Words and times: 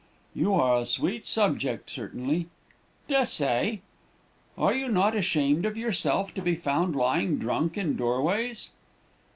"'You 0.33 0.55
are 0.55 0.79
a 0.79 0.85
sweet 0.87 1.27
subject, 1.27 1.87
certainly.' 1.87 2.47
"'Des'say.' 3.07 3.81
"'Are 4.57 4.73
you 4.73 4.89
not 4.89 5.15
ashamed 5.15 5.63
of 5.63 5.77
yourself, 5.77 6.33
to 6.33 6.41
be 6.41 6.55
found 6.55 6.95
lying 6.95 7.37
drunk 7.37 7.77
in 7.77 7.97
door 7.97 8.19
ways?' 8.23 8.71